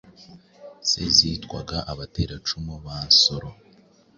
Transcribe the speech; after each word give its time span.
se 0.89 1.01
zitwaga 1.17 1.77
Abateracumu 1.91 2.73
ba 2.85 2.97
Nsoro. 3.09 3.49